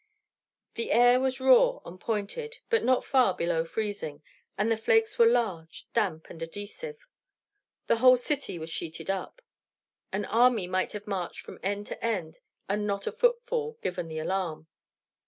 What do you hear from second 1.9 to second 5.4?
pointed, but not far below freezing; and the flakes were